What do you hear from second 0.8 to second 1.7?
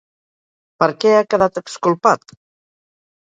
Per què ha quedat